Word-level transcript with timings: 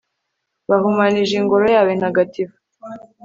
bahumanije 0.69 1.33
ingoro 1.39 1.65
yawe 1.75 1.91
ntagatif 1.99 2.49